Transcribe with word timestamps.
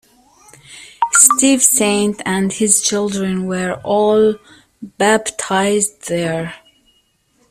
Steve 1.11 1.61
Saint 1.61 2.23
and 2.25 2.53
his 2.53 2.81
children 2.81 3.45
were 3.45 3.79
all 3.83 4.33
baptized 4.97 6.07
there. 6.07 6.55